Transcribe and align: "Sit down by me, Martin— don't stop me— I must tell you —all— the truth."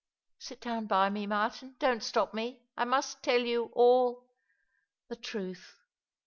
"Sit 0.39 0.59
down 0.61 0.87
by 0.87 1.11
me, 1.11 1.27
Martin— 1.27 1.75
don't 1.77 2.01
stop 2.01 2.33
me— 2.33 2.63
I 2.75 2.85
must 2.85 3.21
tell 3.21 3.41
you 3.41 3.69
—all— 3.75 4.25
the 5.09 5.15
truth." 5.15 5.75